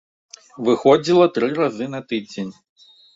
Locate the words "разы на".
1.59-1.99